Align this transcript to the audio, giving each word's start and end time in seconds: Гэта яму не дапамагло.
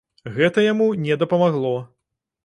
Гэта 0.37 0.63
яму 0.71 0.87
не 1.03 1.17
дапамагло. 1.25 1.75